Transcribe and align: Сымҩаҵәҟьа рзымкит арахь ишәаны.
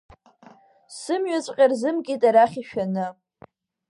Сымҩаҵәҟьа 0.97 1.65
рзымкит 1.71 2.21
арахь 2.29 2.57
ишәаны. 2.61 3.05